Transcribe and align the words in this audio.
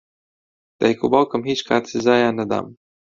دایک 0.79 0.99
و 1.03 1.07
باوکم 1.13 1.41
هیچ 1.49 1.59
کات 1.67 1.83
سزایان 1.93 2.33
نەدام. 2.39 2.67